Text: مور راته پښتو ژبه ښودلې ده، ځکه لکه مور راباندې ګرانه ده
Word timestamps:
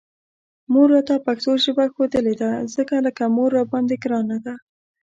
مور 0.71 0.87
راته 0.93 1.15
پښتو 1.25 1.51
ژبه 1.63 1.85
ښودلې 1.93 2.35
ده، 2.41 2.51
ځکه 2.75 2.95
لکه 3.05 3.23
مور 3.35 3.49
راباندې 3.57 3.95
ګرانه 4.03 4.37
ده 4.45 4.55